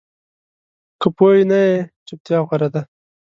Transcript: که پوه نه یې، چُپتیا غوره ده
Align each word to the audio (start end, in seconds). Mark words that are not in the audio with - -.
که 1.01 1.07
پوه 1.17 1.33
نه 1.49 1.59
یې، 1.67 1.77
چُپتیا 2.07 2.39
غوره 2.47 2.69
ده 2.73 2.81